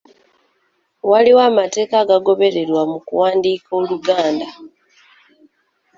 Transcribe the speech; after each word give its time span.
Waliwo 1.09 1.41
amateeka 1.49 1.95
agagobererwa 2.03 2.81
mu 2.91 2.99
kuwandiika 3.05 3.69
Oluganda. 3.79 4.47